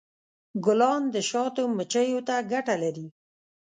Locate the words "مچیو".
1.77-2.19